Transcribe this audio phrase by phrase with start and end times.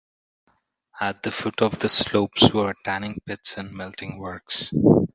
[0.99, 4.73] At the foot of the slopes were tanning pits and melting works.